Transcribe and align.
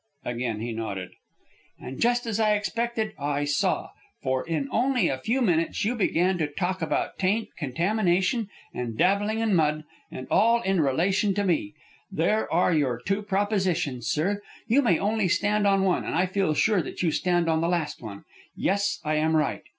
Again 0.25 0.61
he 0.61 0.71
nodded. 0.71 1.11
"And 1.79 2.01
just 2.01 2.25
as 2.25 2.39
I 2.39 2.55
expected, 2.55 3.13
I 3.19 3.43
saw. 3.45 3.89
For 4.23 4.43
in 4.47 4.67
only 4.71 5.07
a 5.09 5.19
few 5.19 5.43
minutes 5.43 5.85
you 5.85 5.93
began 5.93 6.39
to 6.39 6.47
talk 6.47 6.81
about 6.81 7.19
taint, 7.19 7.49
and 7.49 7.57
contamination, 7.75 8.49
and 8.73 8.97
dabbling 8.97 9.37
in 9.41 9.53
mud, 9.53 9.83
and 10.09 10.25
all 10.31 10.63
in 10.63 10.81
relation 10.81 11.35
to 11.35 11.43
me. 11.43 11.75
There 12.11 12.51
are 12.51 12.73
your 12.73 12.99
two 12.99 13.21
propositions, 13.21 14.07
sir. 14.07 14.41
You 14.65 14.81
may 14.81 14.97
only 14.97 15.27
stand 15.27 15.67
on 15.67 15.83
one, 15.83 16.03
and 16.03 16.15
I 16.15 16.25
feel 16.25 16.55
sure 16.55 16.81
that 16.81 17.03
you 17.03 17.11
stand 17.11 17.47
on 17.47 17.61
the 17.61 17.69
last 17.69 18.01
one. 18.01 18.23
Yes, 18.55 18.99
I 19.05 19.17
am 19.17 19.35
right. 19.37 19.61